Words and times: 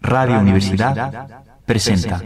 Radio 0.00 0.38
Universidad 0.38 1.26
presenta. 1.64 2.20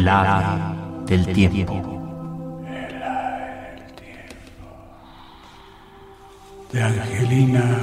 El 0.04 0.10
ave 0.10 1.06
del 1.06 1.26
tiempo. 1.32 1.80
De 6.70 6.82
Angelina 6.82 7.73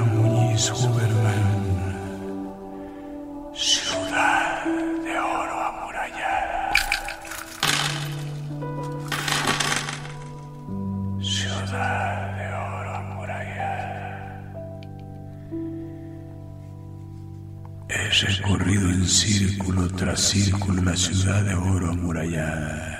recorrido 18.20 18.90
en 18.90 19.06
círculo 19.06 19.88
tras 19.88 20.20
círculo 20.20 20.82
la 20.82 20.96
ciudad 20.96 21.42
de 21.44 21.54
oro 21.54 21.90
amurallada. 21.90 22.98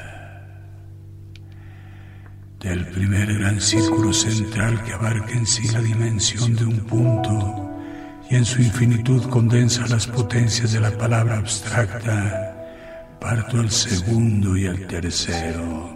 Del 2.59 2.87
primer 2.89 3.35
gran 3.35 3.61
círculo 3.61 4.13
central 4.13 4.83
que 4.85 4.93
abarca 4.93 5.33
en 5.33 5.47
sí 5.47 5.69
la 5.73 5.81
dimensión 5.81 6.57
de 6.57 6.65
un 6.65 6.81
punto 6.81 7.71
y 8.31 8.37
en 8.37 8.45
su 8.45 8.63
infinitud 8.63 9.29
condensa 9.29 9.87
las 9.89 10.07
potencias 10.07 10.73
de 10.73 10.81
la 10.81 10.97
palabra 10.97 11.39
abstracta, 11.39 13.19
parto 13.21 13.61
al 13.61 13.71
segundo 13.71 14.57
y 14.57 14.67
al 14.67 14.87
tercero, 14.87 15.95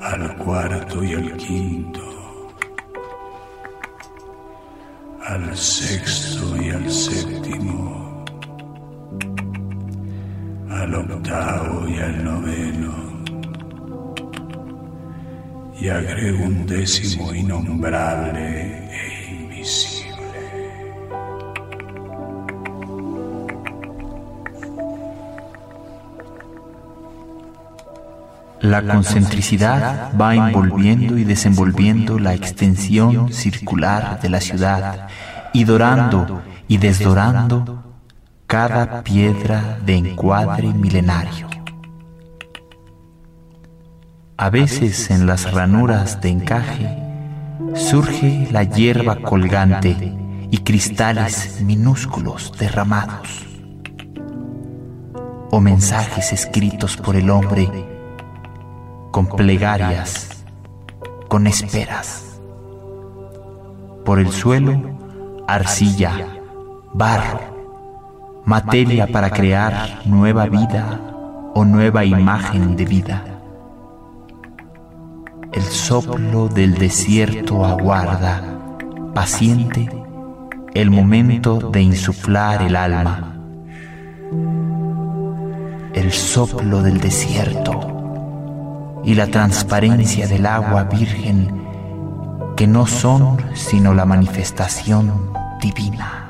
al 0.00 0.36
cuarto 0.38 1.04
y 1.04 1.14
al 1.14 1.36
quinto, 1.36 2.07
al 5.44 5.56
sexto 5.56 6.56
y 6.62 6.70
al 6.70 6.90
séptimo, 6.90 8.24
al 10.70 10.94
octavo 10.94 11.88
y 11.88 11.98
al 11.98 12.24
noveno 12.24 12.94
y 15.80 15.88
agrego 15.88 16.44
un 16.44 16.66
décimo 16.66 17.32
innombrable 17.32 18.88
e 18.90 19.34
invisible. 19.42 19.97
La 28.68 28.82
concentricidad 28.82 30.12
va 30.20 30.34
envolviendo 30.34 31.16
y 31.16 31.24
desenvolviendo 31.24 32.18
la 32.18 32.34
extensión 32.34 33.32
circular 33.32 34.20
de 34.20 34.28
la 34.28 34.42
ciudad 34.42 35.08
y 35.54 35.64
dorando 35.64 36.42
y 36.68 36.76
desdorando 36.76 37.82
cada 38.46 39.02
piedra 39.02 39.78
de 39.86 39.96
encuadre 39.96 40.68
milenario. 40.74 41.48
A 44.36 44.50
veces 44.50 45.10
en 45.10 45.26
las 45.26 45.50
ranuras 45.50 46.20
de 46.20 46.28
encaje 46.28 46.98
surge 47.74 48.48
la 48.52 48.64
hierba 48.64 49.16
colgante 49.16 49.96
y 50.50 50.58
cristales 50.58 51.62
minúsculos 51.62 52.52
derramados, 52.58 53.46
o 55.50 55.58
mensajes 55.58 56.34
escritos 56.34 56.98
por 56.98 57.16
el 57.16 57.30
hombre 57.30 57.96
con 59.18 59.26
plegarias, 59.26 60.44
con 61.26 61.48
esperas. 61.48 62.40
Por 64.04 64.20
el 64.20 64.30
suelo, 64.30 64.80
arcilla, 65.48 66.38
barro, 66.94 67.40
materia 68.44 69.08
para 69.08 69.30
crear 69.30 70.02
nueva 70.04 70.46
vida 70.46 71.00
o 71.52 71.64
nueva 71.64 72.04
imagen 72.04 72.76
de 72.76 72.84
vida. 72.84 73.24
El 75.50 75.64
soplo 75.64 76.46
del 76.46 76.74
desierto 76.74 77.64
aguarda, 77.64 78.40
paciente, 79.14 79.88
el 80.74 80.92
momento 80.92 81.58
de 81.72 81.82
insuflar 81.82 82.62
el 82.62 82.76
alma. 82.76 83.34
El 85.92 86.12
soplo 86.12 86.82
del 86.82 87.00
desierto 87.00 87.97
y 89.04 89.14
la 89.14 89.26
transparencia 89.26 90.26
del 90.26 90.46
agua 90.46 90.84
virgen 90.84 91.66
que 92.56 92.66
no 92.66 92.86
son 92.86 93.38
sino 93.54 93.94
la 93.94 94.04
manifestación 94.04 95.32
divina. 95.60 96.27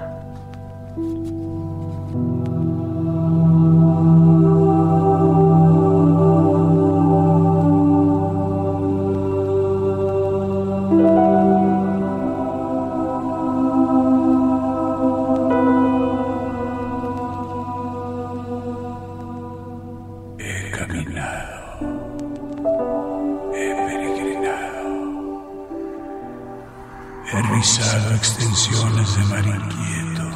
De 29.17 29.25
mar 29.25 29.47
inquieto 29.47 30.29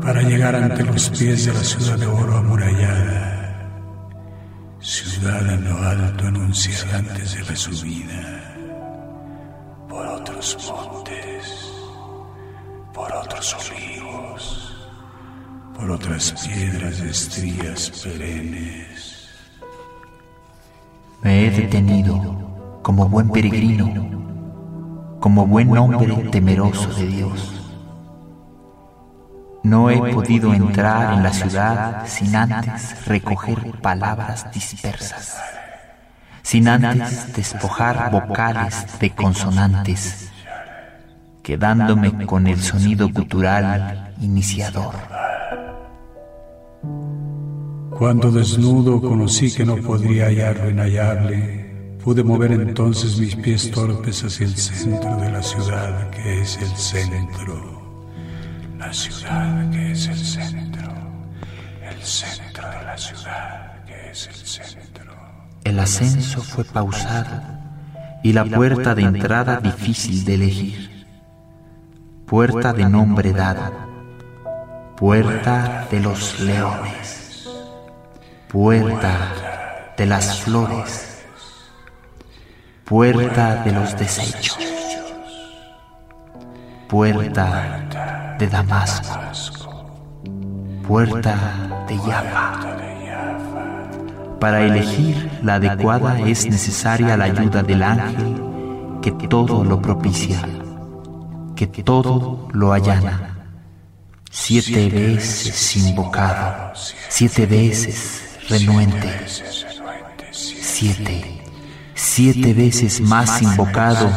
para 0.00 0.22
llegar 0.22 0.56
ante 0.56 0.82
los 0.84 1.10
pies 1.10 1.46
de 1.46 1.54
la 1.54 1.62
ciudad 1.62 1.96
de 1.96 2.06
oro 2.06 2.36
amurallada, 2.38 3.70
ciudad 4.80 5.54
en 5.54 5.64
lo 5.64 5.78
alto 5.78 6.26
anunciada 6.26 6.98
antes 6.98 7.34
de 7.34 7.44
la 7.44 7.56
subida, 7.56 8.54
por 9.88 10.06
otros 10.06 10.58
montes, 10.68 11.72
por 12.92 13.12
otros 13.12 13.56
olivos 13.70 14.72
por 15.82 15.90
otras 15.90 16.32
piedras 16.46 17.02
de 17.02 17.10
estrías 17.10 17.90
perennes. 18.04 19.28
Me 21.22 21.46
he 21.46 21.50
detenido 21.50 22.80
como 22.82 23.08
buen 23.08 23.28
peregrino, 23.30 24.21
como 25.22 25.46
buen 25.46 25.78
hombre 25.78 26.16
temeroso 26.32 26.92
de 26.94 27.06
Dios. 27.06 27.62
No 29.62 29.88
he 29.88 30.12
podido 30.12 30.52
entrar 30.52 31.14
en 31.14 31.22
la 31.22 31.32
ciudad 31.32 32.08
sin 32.08 32.34
antes 32.34 33.06
recoger 33.06 33.80
palabras 33.80 34.48
dispersas, 34.52 35.40
sin 36.42 36.66
antes 36.66 37.32
despojar 37.36 38.10
vocales 38.10 38.98
de 38.98 39.10
consonantes, 39.10 40.28
quedándome 41.44 42.26
con 42.26 42.48
el 42.48 42.60
sonido 42.60 43.08
gutural 43.08 44.14
iniciador. 44.20 44.96
Cuando 47.96 48.32
desnudo 48.32 49.00
conocí 49.00 49.54
que 49.54 49.64
no 49.64 49.76
podría 49.76 50.24
hallarlo 50.24 50.68
inhallable, 50.68 51.61
pude 52.02 52.24
mover 52.24 52.52
entonces 52.52 53.18
mis 53.18 53.36
pies 53.36 53.70
torpes 53.70 54.24
hacia 54.24 54.46
el 54.46 54.56
centro 54.56 55.16
de 55.16 55.30
la 55.30 55.42
ciudad 55.42 56.10
que 56.10 56.42
es 56.42 56.58
el 56.58 56.76
centro. 56.76 57.80
La 58.76 58.92
ciudad 58.92 59.70
que 59.70 59.92
es 59.92 60.08
el 60.08 60.16
centro. 60.16 60.92
El 61.80 62.02
centro 62.02 62.68
de 62.68 62.82
la 62.82 62.98
ciudad 62.98 63.84
que 63.86 64.10
es 64.10 64.26
el 64.26 64.34
centro. 64.34 65.12
El 65.64 65.78
ascenso 65.78 66.42
fue 66.42 66.64
pausado 66.64 67.40
y 68.24 68.32
la 68.32 68.44
puerta 68.44 68.94
de 68.94 69.02
entrada 69.02 69.60
difícil 69.60 70.24
de 70.24 70.34
elegir. 70.34 71.06
Puerta 72.26 72.72
de 72.72 72.88
nombre 72.88 73.32
dado. 73.32 73.72
Puerta 74.96 75.86
de 75.90 76.00
los 76.00 76.40
leones. 76.40 77.48
Puerta 78.48 79.94
de 79.96 80.06
las 80.06 80.40
flores. 80.40 81.11
Puerta 82.84 83.62
de 83.64 83.72
los 83.72 83.96
desechos. 83.96 84.58
puerta 86.88 88.36
de 88.38 88.46
Damasco, 88.48 89.18
puerta 90.86 91.84
de 91.88 91.96
Jaffa. 91.96 92.60
Para 94.38 94.60
elegir 94.62 95.30
la 95.42 95.54
adecuada 95.54 96.20
es 96.20 96.46
necesaria 96.46 97.16
la 97.16 97.24
ayuda 97.24 97.62
del 97.62 97.82
ángel 97.82 98.42
que 99.00 99.12
todo 99.28 99.64
lo 99.64 99.80
propicia, 99.80 100.42
que 101.56 101.66
todo 101.66 102.48
lo 102.52 102.72
allana. 102.72 103.36
Siete 104.30 104.90
veces 104.90 105.76
invocado, 105.76 106.72
siete 107.08 107.46
veces 107.46 108.38
renuente, 108.48 109.08
siete, 110.30 111.41
siete 112.02 112.52
veces 112.52 113.00
más 113.00 113.40
invocado 113.40 114.10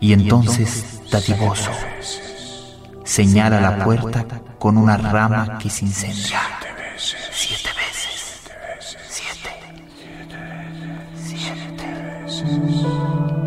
y 0.00 0.12
entonces 0.12 1.00
dadivoso. 1.10 1.70
Señala 3.04 3.60
la 3.60 3.84
puerta 3.84 4.26
con 4.58 4.76
una 4.76 4.96
rama 4.96 5.58
que 5.58 5.70
se 5.70 5.84
incendia. 5.84 6.40
Siete 6.96 7.70
veces. 7.76 8.40
Siete. 9.08 9.50
Siete 11.16 11.86
veces. 12.26 13.39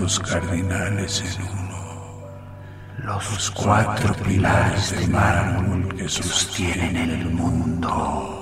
Puntos 0.00 0.18
cardinales 0.20 1.22
en 1.22 1.42
uno, 1.58 1.76
los 3.04 3.50
cuatro 3.50 4.14
pilares 4.14 4.98
de 4.98 5.06
mármol 5.08 5.94
que 5.94 6.08
sostienen 6.08 7.10
el 7.10 7.30
mundo. 7.30 8.36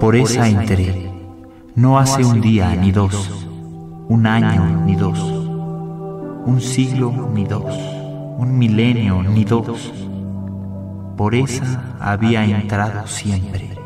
Por 0.00 0.16
esa 0.16 0.48
enteré, 0.48 1.12
no 1.74 1.98
hace 1.98 2.24
un 2.24 2.40
día 2.40 2.74
ni 2.74 2.92
dos, 2.92 3.46
un 4.08 4.26
año 4.26 4.84
ni 4.86 4.96
dos, 4.96 5.43
un 6.46 6.60
siglo 6.60 7.30
ni 7.32 7.44
dos, 7.44 7.74
un 8.38 8.58
milenio 8.58 9.22
ni 9.22 9.44
dos. 9.44 9.92
Por 11.16 11.34
esa 11.34 11.96
había 12.00 12.44
entrado 12.44 13.06
siempre, 13.06 13.78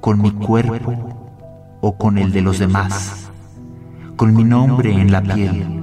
con 0.00 0.22
mi 0.22 0.30
cuerpo 0.30 0.94
o 1.80 1.96
con 1.96 2.18
el 2.18 2.32
de 2.32 2.40
los 2.40 2.58
demás, 2.58 3.30
con 4.16 4.34
mi 4.34 4.44
nombre 4.44 4.92
en 4.92 5.12
la 5.12 5.20
piel, 5.20 5.82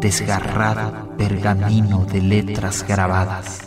desgarrado 0.00 1.16
pergamino 1.16 2.04
de 2.04 2.20
letras 2.20 2.84
grabadas. 2.86 3.60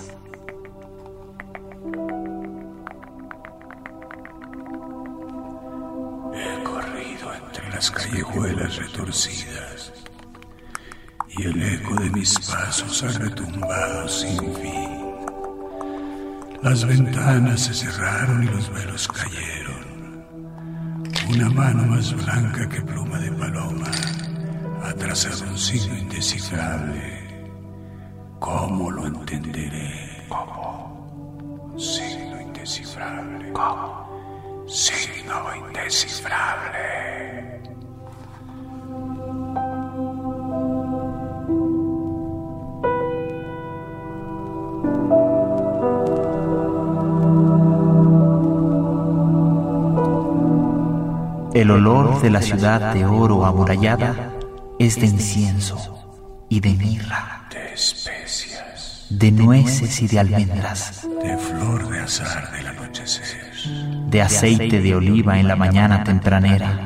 He 6.36 6.64
corrido 6.64 7.34
entre 7.34 7.70
las 7.70 7.90
callejuelas 7.90 8.76
retorcidas 8.76 9.94
y 11.38 11.44
el 11.44 11.64
eco 11.64 11.96
de 11.96 12.10
mis 12.12 12.40
pasos 12.40 13.04
ha 13.04 13.18
retumbado 13.20 14.08
sin 14.08 14.38
fin. 14.56 15.04
Las 16.62 16.86
ventanas 16.86 17.62
se 17.62 17.74
cerraron 17.74 18.44
y 18.44 18.48
los 18.48 18.72
velos 18.72 19.08
cayeron. 19.08 20.24
Una 21.30 21.50
mano 21.50 21.84
más 21.84 22.14
blanca 22.14 22.70
que 22.70 22.82
pluma 22.82 23.20
de 23.20 23.32
paloma 23.32 23.92
ha 24.84 24.94
trazado 24.94 25.50
un 25.50 25.58
signo 25.58 25.98
indescifrable. 25.98 27.24
¿Cómo 28.40 28.92
lo 28.92 29.08
entenderé? 29.08 30.26
¿Cómo? 30.30 31.74
Signo 31.78 32.42
indescifrable. 32.42 33.52
¿Cómo? 33.54 34.66
Signo 34.68 35.56
indescifrable. 35.56 37.43
El 51.54 51.70
olor 51.70 52.20
de 52.20 52.32
la 52.32 52.42
ciudad 52.42 52.96
de 52.96 53.06
oro 53.06 53.46
amurallada 53.46 54.32
es 54.80 54.96
de 55.00 55.06
incienso 55.06 55.78
y 56.50 56.60
de 56.60 56.74
mirra, 56.74 57.48
De 57.52 57.74
especias, 57.74 59.06
de 59.12 59.32
nueces 59.32 60.02
y 60.02 60.08
de 60.08 60.20
almendras, 60.20 61.08
de 61.22 61.38
flor 61.38 61.90
de 61.90 62.00
azar 62.00 62.52
del 62.54 62.66
anochecer. 62.66 63.54
de 64.10 64.22
aceite 64.24 64.82
de 64.82 64.96
oliva 64.96 65.40
en 65.40 65.48
la 65.48 65.56
mañana 65.56 66.04
tempranera, 66.04 66.80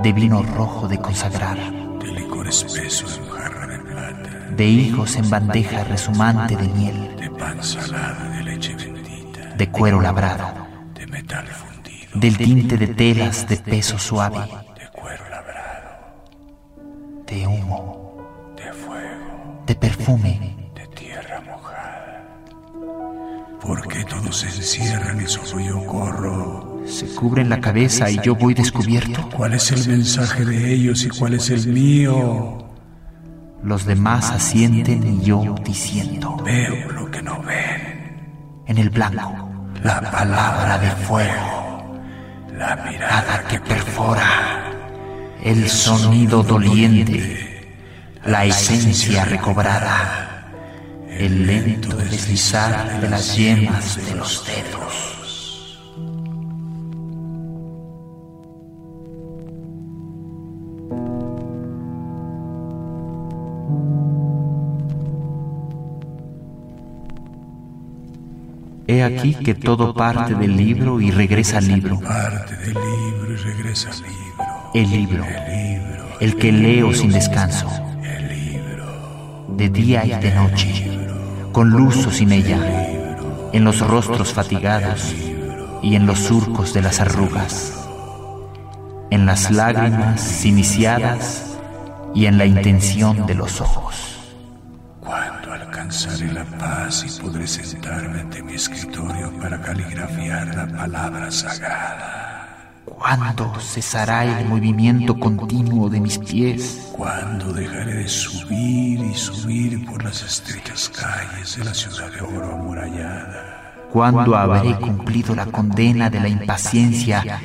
de 0.00 0.12
vino 0.12 0.42
rojo 0.42 0.86
de 0.86 0.98
consagrar, 0.98 1.58
de 1.98 2.12
licor 2.12 2.46
espeso 2.46 3.06
en 3.20 3.30
jarra 3.30 3.66
de 3.66 3.78
plata, 3.80 4.30
de 4.56 4.64
higos 4.64 5.16
en 5.16 5.28
bandeja 5.28 5.82
resumante 5.82 6.54
de 6.54 6.68
miel, 6.68 7.16
de 7.16 7.30
pan 7.30 7.64
salado 7.64 8.32
y 8.32 8.36
de 8.36 8.42
leche 8.44 8.76
bendita, 8.76 9.54
de 9.56 9.70
cuero 9.70 10.00
labrado, 10.00 10.54
de 10.94 11.06
metal 11.08 11.46
del 12.14 12.36
tinte 12.36 12.76
de 12.76 12.88
telas 12.88 13.48
de 13.48 13.56
peso 13.56 13.98
suave, 13.98 14.38
de 14.38 14.88
cuero 14.92 15.28
labrado, 15.28 16.24
de 17.26 17.46
humo, 17.46 18.16
de 18.56 18.72
fuego, 18.72 19.62
de 19.66 19.74
perfume, 19.74 20.70
de 20.74 20.86
tierra 20.88 21.40
mojada. 21.40 22.24
¿Por 23.60 23.86
qué 23.88 24.04
todos 24.04 24.36
se 24.36 24.46
encierran 24.46 25.20
y 25.20 25.26
solo 25.26 25.60
yo 25.60 25.86
corro? 25.86 26.74
se 26.86 27.06
cubren 27.14 27.48
la 27.48 27.60
cabeza 27.60 28.10
y 28.10 28.18
yo 28.22 28.34
voy 28.34 28.54
descubierto. 28.54 29.28
¿Cuál 29.34 29.54
es 29.54 29.70
el 29.72 29.88
mensaje 29.88 30.44
de 30.44 30.74
ellos 30.74 31.04
y 31.04 31.08
cuál 31.08 31.34
es 31.34 31.50
el 31.50 31.66
mío? 31.68 32.58
Los 33.62 33.86
demás 33.86 34.30
asienten 34.30 35.20
y 35.20 35.24
yo 35.24 35.54
diciendo, 35.64 36.36
Veo 36.44 36.90
lo 36.90 37.10
que 37.10 37.22
no 37.22 37.42
ven, 37.42 38.62
en 38.66 38.78
el 38.78 38.90
blanco, 38.90 39.48
la 39.82 40.00
palabra 40.10 40.78
de 40.78 40.90
fuego, 40.90 41.63
la 42.56 42.76
mirada 42.76 43.44
que 43.48 43.58
perfora, 43.60 44.72
el 45.42 45.68
sonido 45.68 46.42
doliente, 46.42 47.68
la 48.24 48.44
esencia 48.44 49.24
recobrada, 49.24 50.52
el 51.10 51.46
lento 51.46 51.96
deslizar 51.96 53.00
de 53.00 53.08
las 53.08 53.36
yemas 53.36 53.96
de 54.06 54.14
los 54.14 54.46
dedos. 54.46 55.13
Aquí 69.04 69.34
que 69.34 69.54
todo 69.54 69.94
parte 69.94 70.34
del 70.34 70.56
libro 70.56 71.00
y 71.00 71.10
regresa 71.10 71.58
al 71.58 71.68
libro. 71.68 72.00
parte 72.00 72.56
del 72.56 72.74
libro 72.74 73.32
y 73.32 73.36
regresa 73.36 73.90
al 73.90 74.02
libro. 74.02 74.14
El 74.74 74.90
libro, 74.90 75.24
El 76.20 76.36
que 76.36 76.52
leo 76.52 76.92
sin 76.92 77.12
descanso, 77.12 77.68
el 78.02 78.28
libro, 78.28 79.46
de 79.56 79.68
día 79.68 80.04
y 80.04 80.10
de 80.10 80.34
noche, 80.34 80.98
con 81.52 81.70
luz 81.70 82.06
o 82.06 82.10
sin 82.10 82.32
ella, 82.32 82.58
en 83.52 83.64
los 83.64 83.80
rostros 83.80 84.32
fatigados 84.32 85.14
y 85.82 85.94
en 85.94 86.06
los 86.06 86.18
surcos 86.18 86.74
de 86.74 86.82
las 86.82 87.00
arrugas, 87.00 87.86
en 89.10 89.26
las 89.26 89.50
lágrimas 89.50 90.44
iniciadas 90.44 91.56
y 92.14 92.26
en 92.26 92.38
la 92.38 92.46
intención 92.46 93.26
de 93.26 93.34
los 93.34 93.60
ojos. 93.60 94.13
Alcanzaré 95.84 96.32
la 96.32 96.44
paz 96.44 97.04
y 97.06 97.20
podré 97.20 97.46
sentarme 97.46 98.20
ante 98.20 98.42
mi 98.42 98.54
escritorio 98.54 99.30
para 99.38 99.60
caligrafiar 99.60 100.54
la 100.54 100.66
palabra 100.66 101.30
sagrada. 101.30 102.80
¿Cuándo 102.86 103.52
cesará 103.60 104.24
el 104.24 104.48
movimiento 104.48 105.18
continuo 105.18 105.90
de 105.90 106.00
mis 106.00 106.18
pies? 106.18 106.88
¿Cuándo 106.96 107.52
dejaré 107.52 107.96
de 107.96 108.08
subir 108.08 109.00
y 109.00 109.14
subir 109.14 109.84
por 109.84 110.02
las 110.02 110.22
estrechas 110.22 110.88
calles 110.88 111.56
de 111.58 111.64
la 111.64 111.74
ciudad 111.74 112.10
de 112.10 112.20
oro 112.22 112.54
amurallada? 112.54 113.74
¿Cuándo 113.92 114.34
habré 114.36 114.74
cumplido 114.78 115.34
la 115.34 115.46
condena 115.46 116.08
de 116.08 116.20
la 116.20 116.28
impaciencia 116.28 117.40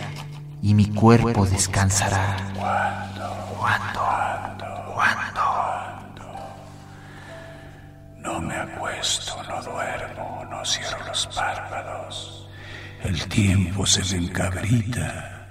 y 0.61 0.73
mi 0.73 0.85
cuerpo 0.85 1.45
descansará? 1.45 3.08
Cierro 10.65 11.05
los 11.07 11.27
párpados. 11.27 12.47
El 13.03 13.27
tiempo 13.27 13.85
se 13.85 14.03
me 14.15 14.25
encabrita. 14.25 15.47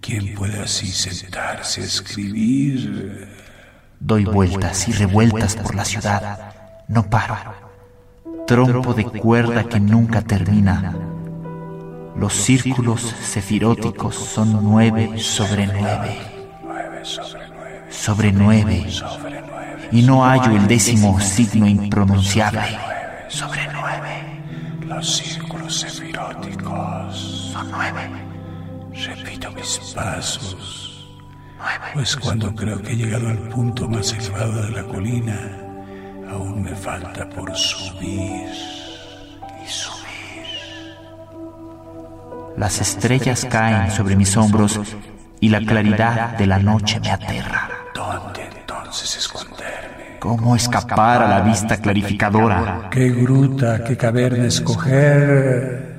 ¿Quién 0.00 0.34
puede 0.34 0.62
así 0.62 0.86
sentarse 0.86 1.80
a 1.80 1.84
escribir? 1.84 3.28
Doy 4.00 4.24
vueltas 4.24 4.88
y 4.88 4.92
revueltas 4.92 5.56
por 5.56 5.74
la 5.74 5.84
ciudad. 5.84 6.54
No 6.88 7.08
paro. 7.08 7.36
Trompo 8.46 8.94
de 8.94 9.04
cuerda 9.04 9.64
que 9.64 9.80
nunca 9.80 10.22
termina. 10.22 10.94
Los 12.16 12.34
círculos 12.34 13.02
cefiróticos 13.02 14.14
son 14.14 14.62
nueve 14.62 15.18
sobre 15.18 15.66
nueve. 15.66 16.18
Nueve 16.62 17.04
sobre 17.04 17.48
nueve. 17.48 17.86
Sobre 17.90 18.32
nueve. 18.32 18.90
Sobre 18.90 19.42
nueve. 19.42 19.88
Y 19.92 20.02
no 20.02 20.24
hallo 20.24 20.56
el 20.56 20.66
décimo 20.66 21.20
signo 21.20 21.66
impronunciable. 21.66 22.78
Sobre 23.28 23.64
nueve. 23.64 23.75
Los 24.96 25.16
círculos 25.16 25.80
sefiróticos. 25.80 27.50
Son 27.52 27.70
nueve. 27.70 28.08
Repito 28.94 29.52
mis 29.52 29.78
pasos. 29.94 31.06
Nueve. 31.58 31.84
Pues 31.92 32.16
cuando 32.16 32.54
creo 32.54 32.80
que 32.80 32.92
he 32.92 32.96
llegado 32.96 33.28
al 33.28 33.36
punto 33.50 33.86
más 33.90 34.10
elevado 34.14 34.62
de 34.62 34.70
la 34.70 34.84
colina, 34.84 35.38
aún 36.30 36.62
me 36.62 36.74
falta 36.74 37.28
por 37.28 37.54
subir 37.54 38.48
y 39.62 39.68
subir. 39.68 40.46
Las 42.56 42.80
estrellas 42.80 43.46
caen 43.50 43.90
sobre 43.90 44.16
mis 44.16 44.34
hombros 44.34 44.80
y 45.40 45.50
la 45.50 45.60
claridad 45.60 46.38
de 46.38 46.46
la 46.46 46.58
noche 46.58 47.00
me 47.00 47.10
aterra. 47.10 47.68
¿Dónde 47.94 48.48
entonces 48.60 49.14
esconderme? 49.14 49.55
¿Cómo 50.26 50.56
escapar 50.56 51.22
a 51.22 51.28
la 51.28 51.40
vista 51.40 51.76
clarificadora? 51.76 52.88
¿Qué 52.90 53.10
gruta, 53.10 53.84
qué 53.84 53.96
caverna 53.96 54.46
escoger? 54.46 55.94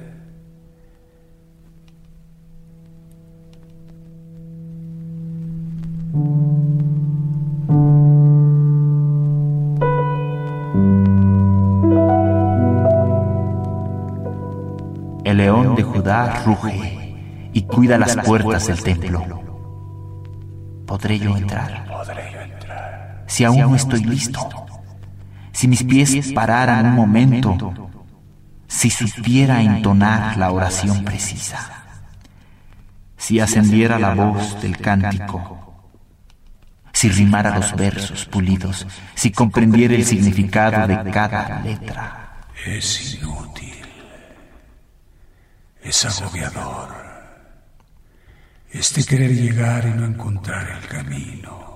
El 15.23 15.37
león 15.37 15.75
de 15.75 15.83
Judá 15.83 16.43
ruge 16.45 17.49
y 17.53 17.61
cuida 17.61 17.97
las 17.97 18.17
puertas 18.17 18.67
del 18.67 18.83
templo. 18.83 19.23
¿Podré 20.85 21.17
yo 21.17 21.37
entrar? 21.37 21.86
Si 23.27 23.43
aún 23.43 23.59
no 23.59 23.75
estoy 23.75 24.03
listo, 24.03 24.49
si 25.51 25.67
mis 25.67 25.83
pies 25.83 26.31
pararan 26.33 26.87
un 26.87 26.95
momento, 26.95 27.89
si 28.67 28.89
supiera 28.89 29.61
entonar 29.61 30.37
la 30.37 30.51
oración 30.51 31.03
precisa, 31.03 31.83
si 33.17 33.39
ascendiera 33.39 33.99
la 33.99 34.13
voz 34.13 34.61
del 34.61 34.77
cántico, 34.77 35.67
si 36.93 37.09
rimara 37.09 37.55
los 37.55 37.75
versos 37.75 38.25
pulidos, 38.25 38.87
si 39.13 39.31
comprendiera 39.31 39.93
el 39.93 40.05
significado 40.05 40.87
de 40.87 41.11
cada 41.11 41.59
letra. 41.61 42.47
Es 42.65 43.15
inútil. 43.15 43.75
Es 45.83 46.05
agobiador. 46.05 46.89
Este 48.71 49.03
querer 49.03 49.31
llegar 49.31 49.85
y 49.85 49.91
no 49.91 50.05
encontrar 50.05 50.67
el 50.69 50.87
camino. 50.87 51.66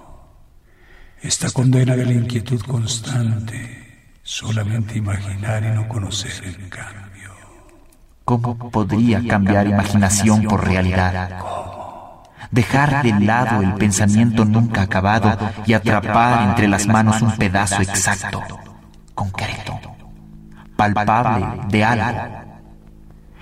Esta 1.22 1.52
condena 1.52 1.96
de 1.96 2.06
la 2.06 2.14
inquietud 2.14 2.60
constante. 2.62 4.18
Solamente 4.24 4.98
imaginar 4.98 5.64
y 5.64 5.68
no 5.68 5.88
conocer 5.88 6.32
el 6.44 6.68
cambio. 6.68 7.32
¿Cómo 8.26 8.58
podría 8.72 9.22
cambiar 9.28 9.68
imaginación 9.68 10.44
por 10.44 10.66
realidad? 10.66 11.30
Dejar 12.50 13.04
de 13.04 13.20
lado 13.20 13.62
el 13.62 13.76
pensamiento 13.76 14.46
nunca 14.46 14.82
acabado 14.82 15.38
y 15.66 15.74
atrapar 15.74 16.50
entre 16.50 16.68
las 16.68 16.88
manos 16.88 17.22
un 17.22 17.32
pedazo 17.38 17.84
exacto, 17.84 18.42
concreto, 19.14 19.80
palpable 20.76 21.46
de 21.70 21.84
algo, 21.84 22.20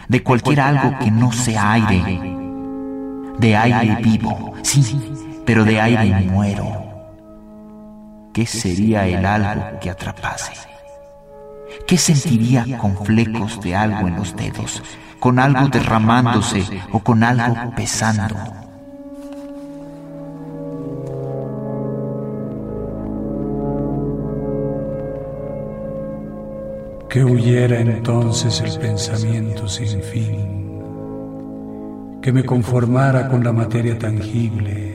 de 0.09 0.21
cualquier 0.21 0.59
algo 0.59 0.99
que 0.99 1.11
no 1.11 1.31
sea 1.31 1.71
aire, 1.73 2.19
de 3.39 3.55
aire 3.55 3.95
vivo, 4.03 4.53
sí, 4.63 5.13
pero 5.45 5.63
de 5.63 5.79
aire 5.79 6.25
muero. 6.25 6.88
¿Qué 8.33 8.45
sería 8.45 9.07
el 9.07 9.25
algo 9.25 9.79
que 9.79 9.89
atrapase? 9.89 10.53
¿Qué 11.87 11.97
sentiría 11.97 12.77
con 12.77 12.95
flecos 13.03 13.59
de 13.61 13.75
algo 13.75 14.07
en 14.07 14.15
los 14.15 14.35
dedos, 14.35 14.83
con 15.19 15.39
algo 15.39 15.67
derramándose 15.67 16.63
o 16.91 16.99
con 16.99 17.23
algo 17.23 17.73
pesando? 17.75 18.35
Que 27.09 27.23
huyera 27.23 27.79
entonces 27.79 28.61
el 28.61 28.79
pensamiento 28.79 29.67
sin 29.67 30.03
fin, 30.03 30.81
que 32.21 32.31
me 32.31 32.45
conformara 32.45 33.27
con 33.27 33.43
la 33.43 33.51
materia 33.51 33.97
tangible, 33.97 34.93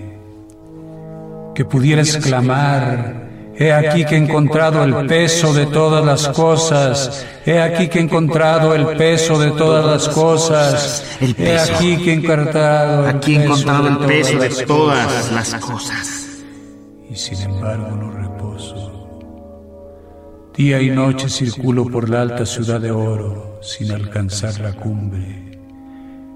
que 1.56 1.64
pudiera 1.64 2.02
exclamar, 2.02 3.23
he 3.58 3.72
aquí 3.72 4.04
que 4.04 4.14
he 4.16 4.18
encontrado 4.18 4.82
el 4.84 5.06
peso 5.06 5.52
de 5.52 5.66
todas 5.66 6.04
las 6.04 6.28
cosas, 6.28 7.26
he 7.46 7.60
aquí 7.60 7.88
que 7.88 7.98
he 7.98 8.02
encontrado 8.02 8.74
el 8.74 8.96
peso 8.96 9.38
de 9.38 9.50
todas 9.52 9.84
las 9.84 10.08
cosas, 10.14 11.16
El 11.20 11.30
he 11.30 11.34
peso. 11.34 11.74
aquí 11.74 11.96
que 11.98 12.10
he 12.10 12.14
encontrado 12.14 13.06
Aquí 13.08 13.36
he 13.36 13.44
encontrado 13.44 13.88
el 13.88 13.98
peso 13.98 14.38
de 14.38 14.48
todas 14.50 14.66
todas 14.66 15.32
las 15.32 15.54
cosas. 15.54 16.26
y 17.10 17.16
sin 17.16 17.40
embargo 17.42 17.90
no 17.96 18.10
reposo. 18.10 18.90
Día 20.56 20.80
y 20.80 20.90
noche 20.90 21.28
circulo 21.28 21.86
por 21.86 22.08
la 22.08 22.22
alta 22.22 22.46
ciudad 22.46 22.80
de 22.80 22.90
oro 22.92 23.58
sin 23.60 23.90
alcanzar 23.92 24.60
la 24.60 24.72
cumbre, 24.72 25.58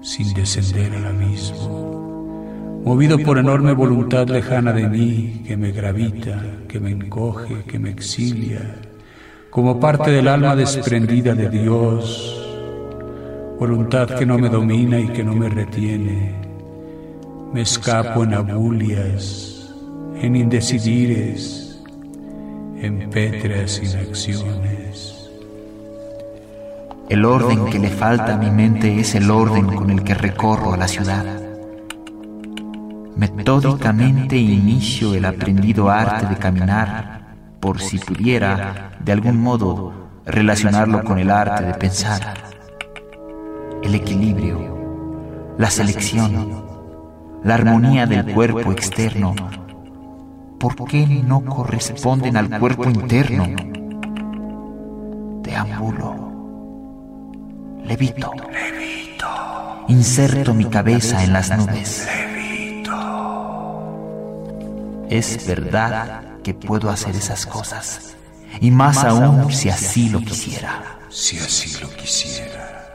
sin 0.01 0.33
descender 0.33 0.93
al 0.95 1.05
abismo, 1.07 2.08
movido 2.89 3.19
por 3.19 3.37
enorme 3.37 3.73
voluntad 3.73 4.27
lejana 4.29 4.73
de 4.73 4.89
mí 4.89 5.43
que 5.45 5.55
me 5.55 5.71
gravita, 5.71 6.43
que 6.67 6.79
me 6.79 6.89
encoge, 6.89 7.63
que 7.67 7.77
me 7.77 7.91
exilia, 7.91 8.77
como 9.51 9.79
parte 9.79 10.09
del 10.09 10.27
alma 10.27 10.55
desprendida 10.55 11.35
de 11.35 11.51
Dios, 11.51 12.49
voluntad 13.59 14.07
que 14.17 14.25
no 14.25 14.39
me 14.39 14.49
domina 14.49 14.99
y 14.99 15.07
que 15.09 15.23
no 15.23 15.35
me 15.35 15.49
retiene. 15.49 16.33
Me 17.53 17.61
escapo 17.61 18.23
en 18.23 18.33
abulias, 18.33 19.71
en 20.19 20.35
indecidires, 20.35 21.79
en 22.81 23.07
pétreas 23.11 23.83
inacciones. 23.83 25.29
El 27.07 27.23
orden 27.23 27.67
que 27.67 27.77
le 27.77 27.89
falta 27.89 28.33
a 28.33 28.37
mi 28.37 28.49
mente 28.49 28.99
es 28.99 29.13
el 29.13 29.29
orden 29.29 29.67
con 29.67 29.91
el 29.91 30.03
que 30.03 30.15
recorro 30.15 30.73
a 30.73 30.77
la 30.77 30.87
ciudad. 30.87 31.38
Metódicamente 33.19 34.37
inicio 34.37 35.13
el 35.13 35.25
aprendido 35.25 35.89
arte 35.89 36.25
de 36.25 36.37
caminar, 36.37 37.35
por 37.59 37.81
si 37.81 37.97
pudiera, 37.97 38.91
de 39.03 39.11
algún 39.11 39.41
modo, 39.41 39.91
relacionarlo 40.25 41.03
con 41.03 41.19
el 41.19 41.29
arte 41.29 41.65
de 41.65 41.73
pensar. 41.73 42.33
El 43.83 43.93
equilibrio, 43.93 45.53
la 45.57 45.69
selección, 45.69 46.63
la 47.43 47.55
armonía 47.55 48.05
del 48.05 48.33
cuerpo 48.33 48.71
externo, 48.71 49.35
¿por 50.57 50.85
qué 50.85 51.05
no 51.05 51.43
corresponden 51.43 52.37
al 52.37 52.57
cuerpo 52.57 52.89
interno? 52.89 53.47
Deambulo, 55.43 56.15
levito, 57.83 58.31
inserto 59.89 60.53
mi 60.53 60.63
cabeza 60.63 61.21
en 61.21 61.33
las 61.33 61.57
nubes. 61.57 62.07
Es 65.09 65.47
verdad 65.47 66.23
que 66.43 66.53
puedo 66.53 66.89
hacer 66.89 67.15
esas 67.15 67.45
cosas. 67.45 68.15
y 68.61 68.71
más 68.71 69.03
aún 69.03 69.51
si 69.51 69.69
así 69.69 70.09
lo 70.09 70.19
quisiera. 70.19 70.99
Si 71.09 71.37
así 71.37 71.81
lo 71.81 71.89
quisiera. 71.89 72.87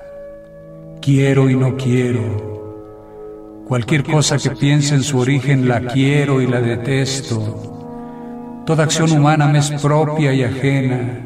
Quiero 1.01 1.51
y 1.51 1.57
no 1.57 1.77
quiero. 1.77 3.65
Cualquier 3.67 4.05
cosa 4.05 4.39
que 4.39 4.51
piense 4.51 4.95
en 4.95 5.03
su 5.03 5.19
origen 5.19 5.69
la 5.69 5.81
quiero 5.81 6.41
y 6.41 6.47
la 6.47 6.61
detesto. 6.61 8.63
Toda 8.67 8.85
acción 8.85 9.11
humana 9.11 9.47
me 9.47 9.59
es 9.59 9.71
propia 9.83 10.33
y 10.33 10.45
ajena. 10.45 11.21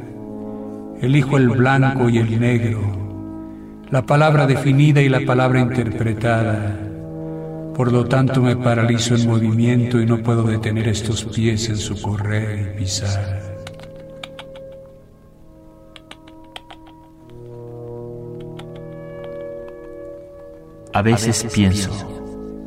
Elijo 1.01 1.37
el 1.37 1.51
blanco 1.51 2.09
y 2.09 2.19
el 2.19 2.41
negro, 2.41 2.81
la 3.91 4.03
palabra 4.03 4.47
definida 4.47 5.01
y 5.01 5.09
la 5.09 5.21
palabra 5.21 5.61
interpretada. 5.61 6.88
Por 7.79 7.93
lo 7.93 8.07
tanto 8.07 8.43
me 8.43 8.57
paralizo 8.57 9.15
en 9.15 9.29
movimiento 9.29 10.01
y 10.01 10.05
no 10.05 10.21
puedo 10.21 10.43
detener 10.43 10.89
estos 10.89 11.25
pies 11.27 11.69
en 11.69 11.77
su 11.77 12.03
correr 12.03 12.75
y 12.75 12.77
pisar. 12.77 13.57
A 20.93 21.03
veces 21.03 21.47
pienso, 21.55 21.93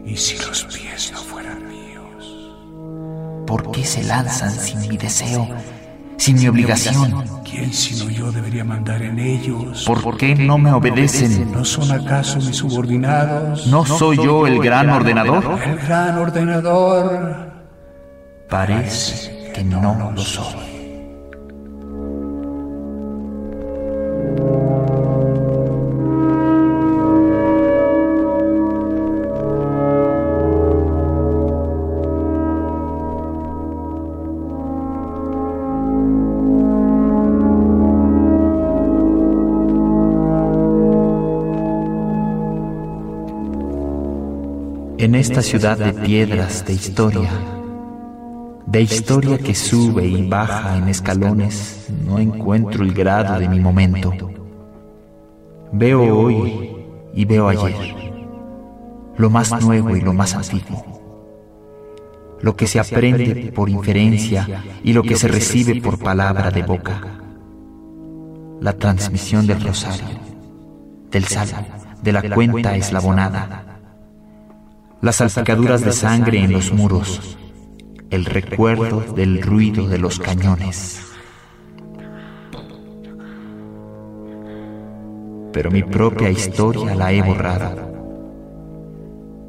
¿y 0.05 0.15
si 0.15 0.37
los 0.37 0.63
pies 0.63 1.11
no 1.11 1.19
fueran 1.19 1.67
míos? 1.67 3.45
¿Por 3.45 3.69
qué 3.71 3.83
se 3.83 4.03
lanzan 4.03 4.51
sin 4.51 4.79
mi 4.87 4.95
deseo, 4.95 5.45
sin 6.21 6.37
mi 6.37 6.47
obligación? 6.47 7.41
¿Quién 7.43 7.73
sino 7.73 8.09
yo 8.11 8.31
debería 8.31 8.63
mandar 8.63 9.01
en 9.01 9.17
ellos? 9.17 9.83
¿Por 9.85 10.17
qué 10.17 10.35
no 10.35 10.59
me 10.59 10.71
obedecen? 10.71 11.51
¿No 11.51 11.65
son 11.65 11.91
acaso 11.91 12.37
mis 12.37 12.57
subordinados? 12.57 13.65
¿No 13.67 13.83
soy 13.85 14.17
yo 14.17 14.45
el 14.45 14.59
gran 14.59 14.89
ordenador? 14.91 15.59
El 15.65 15.77
gran 15.79 16.17
ordenador. 16.19 17.51
Parece 18.47 19.51
que 19.53 19.63
no 19.63 20.11
lo 20.15 20.21
soy. 20.21 20.70
En 45.03 45.15
esta 45.15 45.41
ciudad 45.41 45.79
de 45.79 45.93
piedras 45.93 46.63
de 46.63 46.73
historia, 46.73 47.31
de 48.67 48.81
historia 48.81 49.39
que 49.39 49.55
sube 49.55 50.05
y 50.05 50.29
baja 50.29 50.77
en 50.77 50.89
escalones, 50.89 51.87
no 52.05 52.19
encuentro 52.19 52.83
el 52.83 52.93
grado 52.93 53.39
de 53.39 53.49
mi 53.49 53.59
momento. 53.59 54.13
Veo 55.71 56.03
hoy 56.03 56.69
y 57.15 57.25
veo 57.25 57.47
ayer, 57.47 57.95
lo 59.17 59.31
más 59.31 59.59
nuevo 59.59 59.95
y 59.95 60.01
lo 60.01 60.13
más 60.13 60.35
antiguo, 60.35 61.01
lo 62.39 62.55
que 62.55 62.67
se 62.67 62.79
aprende 62.79 63.51
por 63.55 63.69
inferencia 63.69 64.63
y 64.83 64.93
lo 64.93 65.01
que 65.01 65.15
se 65.15 65.27
recibe 65.27 65.81
por 65.81 65.97
palabra 65.97 66.51
de 66.51 66.61
boca, 66.61 67.01
la 68.59 68.73
transmisión 68.73 69.47
del 69.47 69.63
rosario, 69.63 70.19
del 71.09 71.25
salmo, 71.25 71.65
de 72.03 72.11
la 72.11 72.21
cuenta 72.21 72.75
eslabonada 72.75 73.70
las 75.01 75.15
salpicaduras 75.15 75.83
de 75.83 75.93
sangre 75.93 76.43
en 76.43 76.51
los 76.51 76.71
muros, 76.71 77.35
el 78.11 78.23
recuerdo 78.23 79.01
del 79.15 79.41
ruido 79.41 79.87
de 79.87 79.97
los 79.97 80.19
cañones. 80.19 81.01
Pero 85.51 85.71
mi 85.71 85.81
propia 85.81 86.29
historia 86.29 86.93
la 86.93 87.11
he 87.11 87.21
borrado. 87.23 87.91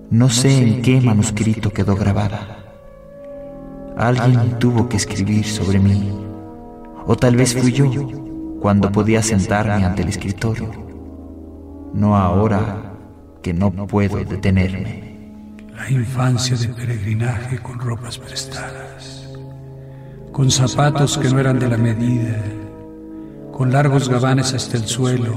No 0.09 0.31
sé 0.31 0.57
en 0.57 0.81
qué 0.81 1.03
manuscrito 1.03 1.71
quedó 1.71 1.97
grabada. 1.97 2.59
Alguien 3.99 4.59
tuvo 4.59 4.89
que 4.89 4.97
escribir 4.97 5.45
sobre 5.45 5.79
mí, 5.79 6.11
o 7.07 7.15
tal 7.15 7.37
vez 7.37 7.55
fui 7.55 7.73
yo 7.73 7.91
cuando 8.59 8.91
podía 8.91 9.23
sentarme 9.23 9.85
ante 9.85 10.01
el 10.01 10.09
escritorio, 10.09 10.71
no 11.93 12.17
ahora 12.17 12.95
que 13.43 13.53
no 13.53 13.71
puedo 13.71 14.17
detenerme 14.17 15.12
la 15.83 15.91
infancia 15.91 16.57
de 16.57 16.69
peregrinaje 16.69 17.59
con 17.59 17.81
ropas 17.81 18.17
prestadas, 18.17 19.27
con 20.31 20.49
zapatos 20.49 21.19
que 21.19 21.29
no 21.29 21.41
eran 21.41 21.59
de 21.59 21.69
la 21.69 21.77
medida, 21.77 22.41
con 23.51 23.73
largos 23.73 24.09
gabanes 24.09 24.55
hasta 24.55 24.77
el 24.77 24.87
suelo, 24.87 25.35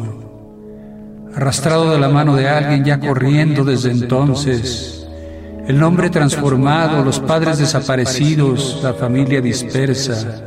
arrastrado 1.33 1.89
de 1.89 1.97
la 1.97 2.09
mano 2.09 2.35
de 2.35 2.47
alguien 2.47 2.85
ya 2.85 2.99
corriendo 2.99 3.63
desde 3.63 3.89
entonces, 3.89 5.07
el 5.67 5.79
nombre 5.79 6.11
transformado, 6.11 7.03
los 7.03 7.19
padres 7.19 7.57
desaparecidos, 7.57 8.81
la 8.83 8.93
familia 8.93 9.41
dispersa, 9.41 10.45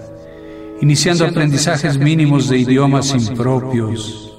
iniciando 0.81 1.27
aprendizajes 1.27 1.99
mínimos 1.99 2.49
de 2.49 2.59
idiomas 2.59 3.13
impropios. 3.15 4.33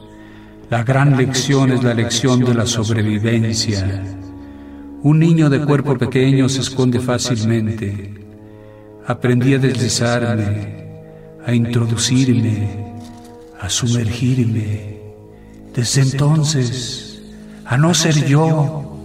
La 0.69 0.83
gran 0.83 1.17
lección 1.17 1.73
es 1.73 1.83
la 1.83 1.93
lección 1.93 2.45
de 2.45 2.53
la 2.53 2.65
sobrevivencia 2.65 4.18
un 5.01 5.19
niño 5.19 5.49
de 5.49 5.61
cuerpo 5.61 5.97
pequeño 5.97 6.49
se 6.49 6.61
esconde 6.61 6.99
fácilmente. 6.99 8.13
Aprendí 9.07 9.53
a 9.53 9.59
deslizarme, 9.59 10.79
a 11.45 11.53
introducirme, 11.53 12.95
a 13.59 13.69
sumergirme. 13.69 14.99
Desde 15.73 16.01
entonces, 16.01 17.21
a 17.65 17.77
no 17.77 17.93
ser 17.93 18.25
yo, 18.25 18.97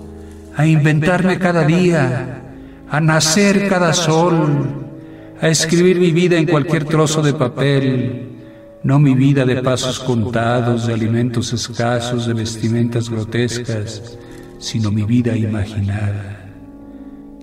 a 0.57 0.67
inventarme 0.67 1.39
cada 1.39 1.65
día, 1.65 2.43
a 2.91 3.01
nacer 3.01 3.69
cada 3.69 3.93
sol, 3.93 4.85
a 5.41 5.49
escribir 5.49 6.01
mi 6.01 6.11
vida 6.11 6.37
en 6.37 6.47
cualquier 6.47 6.85
trozo 6.85 7.23
de 7.23 7.35
papel, 7.35 8.29
no 8.83 8.99
mi 8.99 9.15
vida 9.15 9.45
de 9.45 9.63
pasos 9.63 10.01
contados, 10.01 10.87
de 10.87 10.95
alimentos 10.95 11.53
escasos, 11.53 12.27
de 12.27 12.35
vestimentas 12.35 13.09
grotescas, 13.09 14.19
sino 14.59 14.91
mi 14.91 15.03
vida 15.03 15.37
imaginada, 15.37 16.53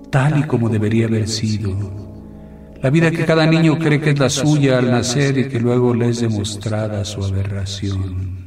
tal 0.10 0.40
y 0.40 0.44
como 0.44 0.70
debería 0.70 1.06
haber 1.06 1.28
sido. 1.28 1.76
La 2.82 2.90
vida 2.90 3.12
que 3.12 3.26
cada 3.26 3.46
niño 3.46 3.78
cree 3.78 4.02
que 4.02 4.12
es 4.12 4.20
la 4.20 4.30
suya 4.30 4.80
al 4.80 4.90
nacer 4.90 5.38
y 5.38 5.48
que 5.48 5.60
luego 5.60 5.94
le 5.94 6.10
es 6.10 6.22
demostrada 6.22 7.06
su 7.06 7.24
aberración. 7.24 8.41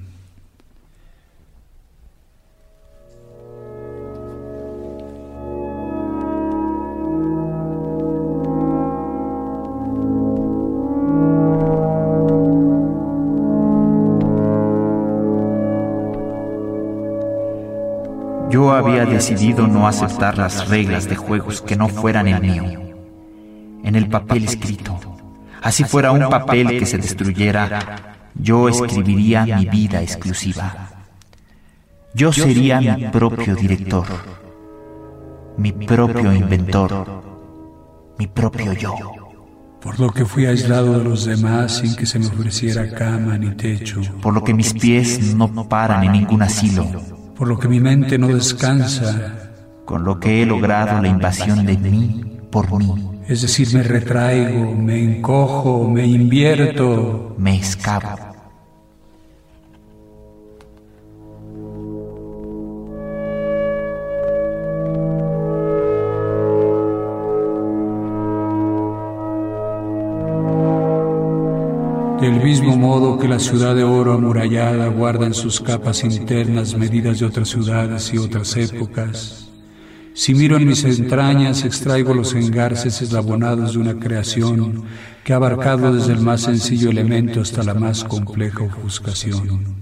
Yo 18.74 18.88
había 18.88 19.04
decidido 19.04 19.68
no 19.68 19.86
aceptar 19.86 20.36
las 20.36 20.68
reglas 20.68 21.08
de 21.08 21.14
juegos 21.14 21.62
que 21.62 21.76
no 21.76 21.88
fueran 21.88 22.26
el 22.26 22.40
mío. 22.40 22.64
En 23.84 23.94
el 23.94 24.08
papel 24.08 24.46
escrito, 24.46 24.98
así 25.62 25.84
fuera 25.84 26.10
un 26.10 26.28
papel 26.28 26.76
que 26.80 26.84
se 26.84 26.98
destruyera, 26.98 28.30
yo 28.34 28.68
escribiría 28.68 29.44
mi 29.44 29.66
vida 29.66 30.02
exclusiva. 30.02 30.88
Yo 32.14 32.32
sería 32.32 32.80
mi 32.80 33.06
propio 33.12 33.54
director, 33.54 34.06
mi 35.56 35.70
propio 35.70 36.32
inventor, 36.32 37.22
mi 38.18 38.26
propio 38.26 38.72
yo. 38.72 38.96
Por 39.80 40.00
lo 40.00 40.10
que 40.10 40.24
fui 40.24 40.46
aislado 40.46 40.98
de 40.98 41.04
los 41.04 41.26
demás 41.26 41.76
sin 41.76 41.94
que 41.94 42.06
se 42.06 42.18
me 42.18 42.26
ofreciera 42.26 42.90
cama 42.90 43.38
ni 43.38 43.52
techo. 43.52 44.00
Por 44.20 44.34
lo 44.34 44.42
que 44.42 44.52
mis 44.52 44.74
pies 44.74 45.32
no 45.36 45.68
paran 45.68 46.02
en 46.02 46.10
ningún 46.10 46.42
asilo 46.42 47.22
por 47.36 47.48
lo 47.48 47.58
que 47.58 47.68
mi 47.68 47.80
mente 47.80 48.18
no 48.18 48.28
descansa, 48.28 49.50
con 49.84 50.04
lo 50.04 50.18
que 50.18 50.42
he 50.42 50.46
logrado 50.46 51.00
la 51.00 51.08
invasión 51.08 51.66
de 51.66 51.76
mí 51.76 52.24
por 52.50 52.72
mí. 52.78 53.10
Es 53.28 53.42
decir, 53.42 53.68
me 53.74 53.82
retraigo, 53.82 54.74
me 54.74 55.02
encojo, 55.02 55.88
me 55.88 56.06
invierto, 56.06 57.34
me 57.38 57.56
escapo. 57.56 58.33
Del 72.20 72.42
mismo 72.42 72.76
modo 72.76 73.18
que 73.18 73.28
la 73.28 73.38
ciudad 73.38 73.74
de 73.74 73.84
oro 73.84 74.12
amurallada 74.14 74.88
guarda 74.88 75.26
en 75.26 75.34
sus 75.34 75.60
capas 75.60 76.04
internas 76.04 76.76
medidas 76.76 77.18
de 77.18 77.26
otras 77.26 77.48
ciudades 77.48 78.12
y 78.14 78.18
otras 78.18 78.56
épocas, 78.56 79.40
Si 80.16 80.32
miro 80.32 80.56
en 80.56 80.68
mis 80.68 80.84
entrañas, 80.84 81.64
extraigo 81.64 82.14
los 82.14 82.34
engarces 82.34 83.02
eslabonados 83.02 83.72
de 83.72 83.80
una 83.80 83.98
creación 83.98 84.84
que 85.24 85.32
ha 85.32 85.36
abarcado 85.36 85.92
desde 85.92 86.12
el 86.12 86.20
más 86.20 86.42
sencillo 86.42 86.90
elemento 86.90 87.40
hasta 87.40 87.64
la 87.64 87.74
más 87.74 88.04
compleja 88.04 88.62
ofuscación. 88.62 89.74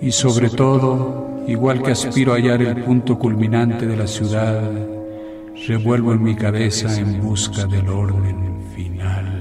Y 0.00 0.12
sobre 0.12 0.48
todo, 0.48 1.42
igual 1.48 1.82
que 1.82 1.90
aspiro 1.90 2.32
a 2.32 2.36
hallar 2.36 2.62
el 2.62 2.84
punto 2.84 3.18
culminante 3.18 3.84
de 3.84 3.96
la 3.96 4.06
ciudad, 4.06 4.62
revuelvo 5.66 6.12
en 6.12 6.22
mi 6.22 6.36
cabeza 6.36 6.96
en 6.96 7.20
busca 7.20 7.66
del 7.66 7.88
orden 7.88 8.62
final. 8.76 9.37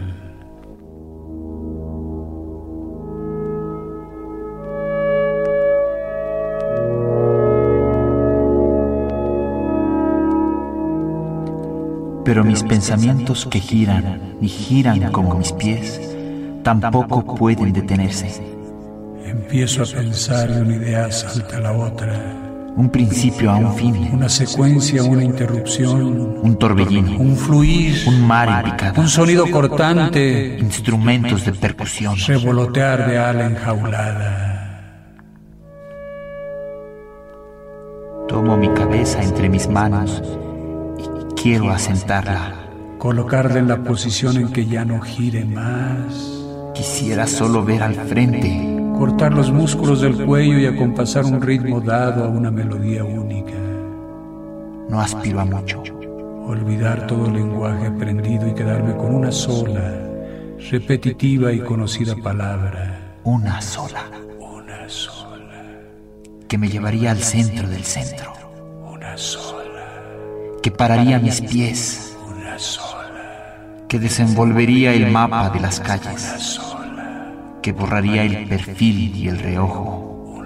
Pero 12.28 12.44
mis 12.44 12.62
pensamientos 12.62 13.48
que 13.50 13.62
giran 13.62 14.36
y 14.42 14.50
giran 14.50 15.14
como 15.14 15.36
mis 15.36 15.54
pies 15.54 16.02
tampoco 16.62 17.24
pueden 17.24 17.72
detenerse. 17.72 18.44
Empiezo 19.24 19.84
a 19.84 19.86
pensar 19.86 20.50
y 20.50 20.60
una 20.60 20.76
idea 20.76 21.10
salta 21.10 21.56
a 21.56 21.62
la 21.62 21.72
otra. 21.72 22.74
Un 22.76 22.90
principio 22.90 23.50
a 23.50 23.56
un 23.56 23.74
fin. 23.74 24.10
Una 24.12 24.28
secuencia, 24.28 25.04
una 25.04 25.24
interrupción. 25.24 26.38
Un 26.44 26.60
torbellino. 26.60 27.18
Un 27.18 27.38
fluir. 27.38 27.96
Un 28.06 28.28
mar 28.28 28.76
en 28.78 29.00
Un 29.00 29.08
sonido 29.08 29.50
cortante. 29.50 30.58
Instrumentos 30.60 31.46
de 31.46 31.54
percusión. 31.54 32.18
Revolotear 32.28 33.10
de 33.10 33.18
ala 33.18 33.46
enjaulada. 33.46 34.54
Tomo 38.28 38.58
mi 38.58 38.68
cabeza 38.74 39.24
entre 39.24 39.48
mis 39.48 39.70
manos 39.70 40.22
quiero 41.48 41.72
asentarla. 41.72 42.68
Colocarla 42.98 43.60
en 43.60 43.70
la 43.70 43.82
posición 43.82 44.36
en 44.36 44.52
que 44.52 44.66
ya 44.66 44.84
no 44.84 45.00
gire 45.00 45.46
más. 45.46 46.44
Quisiera 46.74 47.26
solo 47.26 47.64
ver 47.64 47.84
al 47.84 47.96
frente. 47.96 48.76
Cortar 48.98 49.32
los 49.34 49.50
músculos 49.50 50.02
del 50.02 50.26
cuello 50.26 50.58
y 50.60 50.66
acompasar 50.66 51.24
un 51.24 51.42
ritmo 51.42 51.80
dado 51.80 52.26
a 52.26 52.28
una 52.28 52.52
melodía 52.52 53.06
única. 53.06 53.54
No 54.90 55.00
aspiro 55.00 55.40
a 55.40 55.46
mucho. 55.46 55.82
Olvidar 56.46 57.08
todo 57.08 57.28
el 57.28 57.34
lenguaje 57.36 57.88
aprendido 57.88 58.46
y 58.46 58.54
quedarme 58.54 58.98
con 58.98 59.16
una 59.16 59.32
sola, 59.32 59.94
repetitiva 60.70 61.54
y 61.54 61.60
conocida 61.60 62.14
palabra. 62.18 63.20
Una 63.24 63.62
sola. 63.62 64.04
Una 64.38 64.90
sola. 64.90 65.64
Que 66.50 66.58
me 66.58 66.68
llevaría 66.68 67.12
al 67.12 67.20
centro 67.20 67.70
del 67.70 67.84
centro. 67.86 68.34
Una 68.92 69.18
sola 69.18 69.57
que 70.68 70.72
pararía 70.72 71.18
mis 71.18 71.40
pies, 71.40 72.14
que 73.88 74.00
desenvolvería 74.00 74.92
el 74.92 75.10
mapa 75.12 75.50
de 75.50 75.62
las 75.62 75.80
calles, 75.80 76.60
que 77.62 77.72
borraría 77.72 78.24
el 78.24 78.50
perfil 78.50 79.16
y 79.16 79.30
el 79.30 79.40
reojo, 79.40 80.44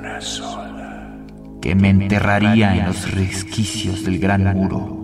que 1.60 1.74
me 1.74 1.90
enterraría 1.90 2.76
en 2.76 2.86
los 2.86 3.12
resquicios 3.12 4.06
del 4.06 4.20
gran 4.20 4.44
muro 4.56 5.01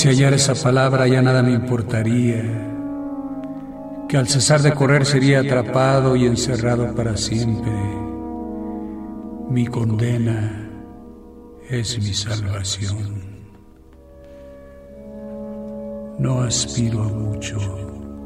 si 0.00 0.08
hallara 0.08 0.36
esa 0.36 0.54
palabra 0.54 1.06
ya 1.06 1.20
nada 1.20 1.42
me 1.42 1.52
importaría, 1.52 2.42
que 4.08 4.16
al 4.16 4.26
cesar 4.28 4.62
de 4.62 4.72
correr 4.72 5.04
sería 5.04 5.40
atrapado 5.40 6.16
y 6.16 6.24
encerrado 6.24 6.94
para 6.94 7.18
siempre. 7.18 7.70
Mi 9.50 9.66
condena 9.66 10.70
es 11.68 11.98
mi 11.98 12.14
salvación. 12.14 13.20
No 16.18 16.44
aspiro 16.44 17.02
a 17.02 17.08
mucho. 17.08 17.58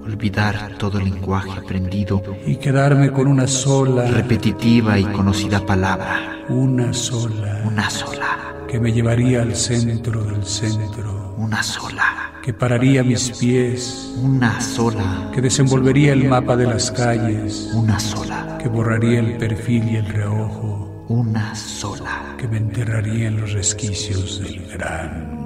Olvidar 0.04 0.78
todo 0.78 1.00
el 1.00 1.06
lenguaje 1.06 1.58
aprendido 1.58 2.22
y 2.46 2.54
quedarme 2.54 3.10
con 3.10 3.26
una 3.26 3.48
sola, 3.48 4.06
repetitiva 4.06 4.96
y 4.96 5.06
conocida 5.06 5.66
palabra. 5.66 6.38
Una 6.50 6.92
sola. 6.92 7.62
Una 7.66 7.90
sola. 7.90 8.54
Que 8.68 8.78
me 8.78 8.92
llevaría 8.92 9.42
al 9.42 9.56
centro 9.56 10.22
del 10.22 10.44
centro 10.44 11.23
una 11.36 11.62
sola. 11.62 12.32
Que 12.42 12.52
pararía 12.52 13.02
mis 13.02 13.30
pies. 13.30 14.14
Una 14.22 14.60
sola. 14.60 15.30
Que 15.32 15.40
desenvolvería 15.40 16.12
el 16.12 16.28
mapa 16.28 16.56
de 16.56 16.66
las 16.66 16.90
calles. 16.90 17.70
Una 17.74 17.98
sola. 17.98 18.58
Que 18.60 18.68
borraría 18.68 19.20
el 19.20 19.36
perfil 19.36 19.88
y 19.90 19.96
el 19.96 20.06
reojo. 20.06 21.04
Una 21.08 21.54
sola. 21.54 22.34
Que 22.38 22.48
me 22.48 22.58
enterraría 22.58 23.28
en 23.28 23.40
los 23.40 23.52
resquicios 23.52 24.40
del 24.40 24.66
gran 24.68 25.43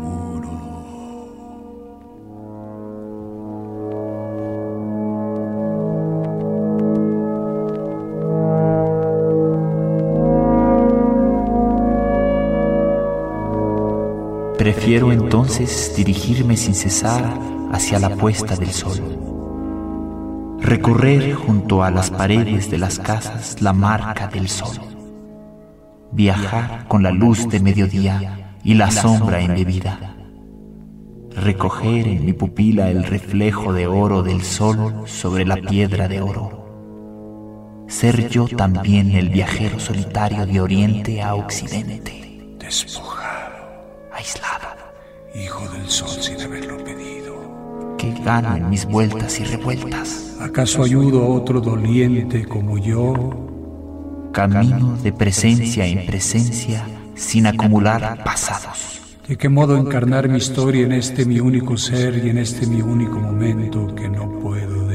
Prefiero 14.68 15.12
entonces 15.12 15.94
dirigirme 15.96 16.54
sin 16.54 16.74
cesar 16.74 17.24
hacia 17.72 17.98
la 17.98 18.10
puesta 18.10 18.54
del 18.54 18.68
sol. 18.70 18.98
Recorrer 20.60 21.32
junto 21.32 21.82
a 21.82 21.90
las 21.90 22.10
paredes 22.10 22.70
de 22.70 22.76
las 22.76 22.98
casas 22.98 23.62
la 23.62 23.72
marca 23.72 24.26
del 24.26 24.46
sol. 24.46 24.76
Viajar 26.12 26.86
con 26.86 27.02
la 27.02 27.12
luz 27.12 27.48
de 27.48 27.60
mediodía 27.60 28.58
y 28.62 28.74
la 28.74 28.90
sombra 28.90 29.40
embebida. 29.40 30.14
Recoger 31.34 32.06
en 32.06 32.26
mi 32.26 32.34
pupila 32.34 32.90
el 32.90 33.04
reflejo 33.04 33.72
de 33.72 33.86
oro 33.86 34.22
del 34.22 34.42
sol 34.42 35.04
sobre 35.06 35.46
la 35.46 35.56
piedra 35.56 36.08
de 36.08 36.20
oro. 36.20 37.86
Ser 37.88 38.28
yo 38.28 38.46
también 38.46 39.12
el 39.12 39.30
viajero 39.30 39.80
solitario 39.80 40.44
de 40.44 40.60
oriente 40.60 41.22
a 41.22 41.36
occidente. 41.36 42.54
Despojado 42.58 43.48
aislada. 44.12 44.57
Hijo 45.34 45.68
del 45.68 45.88
sol 45.88 46.08
sin 46.20 46.40
haberlo 46.40 46.82
pedido. 46.82 47.96
Que 47.98 48.12
gano 48.24 48.56
en 48.56 48.70
mis 48.70 48.86
vueltas 48.86 49.38
y 49.40 49.44
revueltas. 49.44 50.36
¿Acaso 50.40 50.82
ayudo 50.82 51.22
a 51.22 51.28
otro 51.28 51.60
doliente 51.60 52.46
como 52.46 52.78
yo? 52.78 54.30
Camino 54.32 54.96
de 55.02 55.12
presencia 55.12 55.86
en 55.86 56.06
presencia 56.06 56.86
sin 57.14 57.46
acumular 57.46 58.24
pasados. 58.24 59.00
¿De 59.28 59.36
qué 59.36 59.50
modo 59.50 59.76
encarnar 59.76 60.28
mi 60.28 60.38
historia 60.38 60.86
en 60.86 60.92
este 60.92 61.26
mi 61.26 61.40
único 61.40 61.76
ser 61.76 62.24
y 62.24 62.30
en 62.30 62.38
este 62.38 62.66
mi 62.66 62.80
único 62.80 63.18
momento 63.18 63.94
que 63.94 64.08
no 64.08 64.38
puedo 64.40 64.87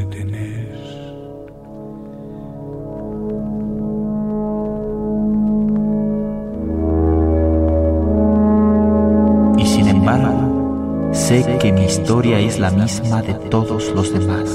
sé 11.43 11.57
que 11.57 11.73
mi 11.73 11.83
historia 11.83 12.39
es 12.39 12.57
la 12.57 12.71
misma 12.71 13.21
de 13.21 13.33
todos 13.33 13.89
los 13.89 14.13
demás, 14.13 14.49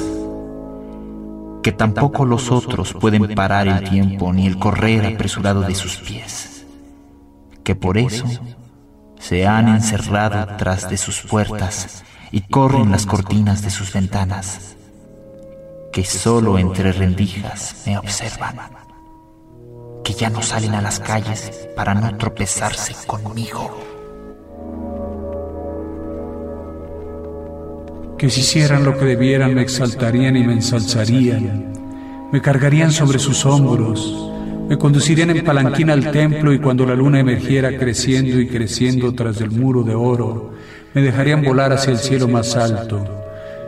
que 1.62 1.70
tampoco 1.70 2.24
los 2.24 2.50
otros 2.50 2.94
pueden 2.94 3.34
parar 3.34 3.68
el 3.68 3.90
tiempo 3.90 4.32
ni 4.32 4.46
el 4.46 4.58
correr 4.58 5.04
apresurado 5.04 5.60
de 5.62 5.74
sus 5.74 5.96
pies, 5.96 6.64
que 7.62 7.74
por 7.74 7.98
eso 7.98 8.24
se 9.20 9.46
han 9.46 9.68
encerrado 9.68 10.56
tras 10.56 10.88
de 10.88 10.96
sus 10.96 11.20
puertas 11.20 12.04
y 12.32 12.40
corren 12.40 12.90
las 12.90 13.04
cortinas 13.04 13.60
de 13.60 13.70
sus 13.70 13.92
ventanas, 13.92 14.76
que 15.92 16.04
solo 16.04 16.58
entre 16.58 16.92
rendijas 16.92 17.82
me 17.84 17.98
observan, 17.98 18.56
que 20.02 20.14
ya 20.14 20.30
no 20.30 20.40
salen 20.40 20.74
a 20.74 20.80
las 20.80 21.00
calles 21.00 21.68
para 21.76 21.92
no 21.92 22.16
tropezarse 22.16 22.94
conmigo. 23.06 23.97
Que 28.18 28.28
si 28.28 28.40
hicieran 28.40 28.84
lo 28.84 28.98
que 28.98 29.04
debieran 29.04 29.54
me 29.54 29.62
exaltarían 29.62 30.36
y 30.36 30.44
me 30.44 30.54
ensalzarían, 30.54 31.72
me 32.32 32.42
cargarían 32.42 32.90
sobre 32.90 33.20
sus 33.20 33.46
hombros, 33.46 34.32
me 34.68 34.76
conducirían 34.76 35.30
en 35.30 35.44
palanquín 35.44 35.88
al 35.88 36.10
templo 36.10 36.52
y 36.52 36.58
cuando 36.58 36.84
la 36.84 36.96
luna 36.96 37.20
emergiera 37.20 37.78
creciendo 37.78 38.40
y 38.40 38.48
creciendo 38.48 39.14
tras 39.14 39.38
del 39.38 39.52
muro 39.52 39.84
de 39.84 39.94
oro, 39.94 40.52
me 40.94 41.00
dejarían 41.00 41.44
volar 41.44 41.72
hacia 41.72 41.92
el 41.92 41.98
cielo 41.98 42.26
más 42.26 42.56
alto, 42.56 43.06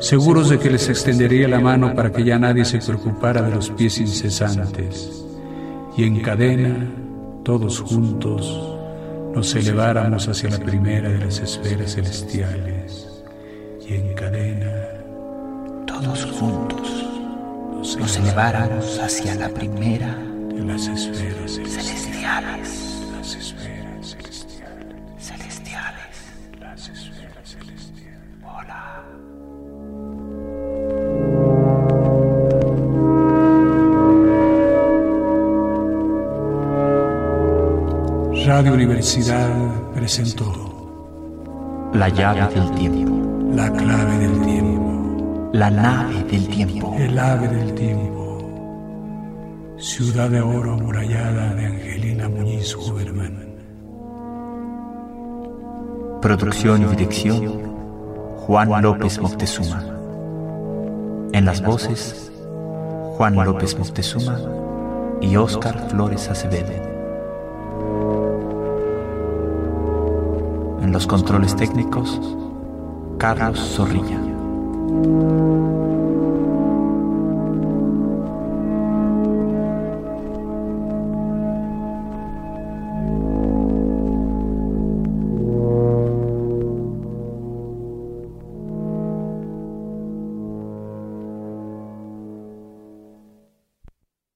seguros 0.00 0.50
de 0.50 0.58
que 0.58 0.70
les 0.70 0.88
extendería 0.88 1.46
la 1.46 1.60
mano 1.60 1.94
para 1.94 2.10
que 2.10 2.24
ya 2.24 2.38
nadie 2.38 2.64
se 2.64 2.78
preocupara 2.78 3.42
de 3.42 3.54
los 3.54 3.70
pies 3.70 3.98
incesantes. 3.98 5.24
Y 5.96 6.04
en 6.04 6.20
cadena, 6.20 6.88
todos 7.44 7.80
juntos 7.80 8.76
nos 9.32 9.54
eleváramos 9.54 10.26
hacia 10.26 10.50
la 10.50 10.58
primera 10.58 11.08
de 11.08 11.18
las 11.18 11.38
esferas 11.38 11.94
celestiales 11.94 13.09
y 13.90 13.94
en 13.94 14.14
cadena, 14.14 14.72
todos 15.85 16.24
juntos 16.24 17.07
nos 17.98 18.16
eleváramos 18.16 18.98
hacia 19.00 19.35
la 19.35 19.48
primera 19.48 20.14
de 20.55 20.62
las 20.64 20.87
esferas 20.87 21.53
celestiales. 21.55 23.03
Las 23.16 23.35
esferas 23.35 24.11
celestiales. 24.11 24.96
Celestiales. 25.18 26.16
Las 26.61 26.88
esferas 26.88 27.50
celestiales. 27.50 28.44
Hola. 28.44 29.03
Radio 38.46 38.72
Universidad 38.72 39.92
presentó 39.94 41.90
La 41.92 42.09
llave 42.09 42.55
del 42.55 42.70
tiempo. 42.76 43.29
La 43.52 43.68
clave 43.72 44.18
del 44.18 44.40
tiempo. 44.42 45.50
La 45.52 45.70
nave 45.70 46.22
del 46.24 46.48
tiempo. 46.48 46.94
El 46.96 47.18
ave 47.18 47.48
del 47.48 47.74
tiempo. 47.74 48.38
Ciudad 49.76 50.30
de 50.30 50.40
oro 50.40 50.74
amurallada 50.74 51.52
de 51.54 51.66
Angelina 51.66 52.28
Muñiz 52.28 52.76
Huberman. 52.76 53.50
Producción 56.22 56.82
y 56.82 56.84
dirección 56.86 57.74
Juan 58.36 58.82
López 58.82 59.20
Moctezuma. 59.20 59.84
En 61.32 61.44
las 61.44 61.60
voces 61.60 62.30
Juan 63.16 63.34
López 63.34 63.76
Moctezuma 63.76 64.38
y 65.20 65.34
Óscar 65.36 65.90
Flores 65.90 66.28
Acevedo. 66.28 66.72
En 70.82 70.92
los 70.92 71.06
controles 71.06 71.56
técnicos, 71.56 72.20
Carlos 73.20 73.59
Zorrilla. 73.76 74.18